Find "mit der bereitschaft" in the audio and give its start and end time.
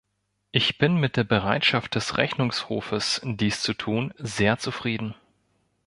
0.95-1.93